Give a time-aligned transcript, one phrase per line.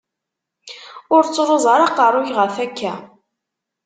[1.15, 2.93] Ur ttruẓ ara aqerru-k ɣef akka!